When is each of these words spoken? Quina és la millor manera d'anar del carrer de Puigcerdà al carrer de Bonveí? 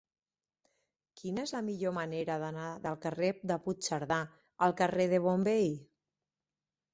Quina 1.19 1.43
és 1.47 1.51
la 1.55 1.59
millor 1.67 1.93
manera 1.97 2.37
d'anar 2.43 2.69
del 2.85 2.97
carrer 3.03 3.29
de 3.53 3.59
Puigcerdà 3.67 4.19
al 4.69 4.75
carrer 4.81 5.07
de 5.13 5.21
Bonveí? 5.29 5.71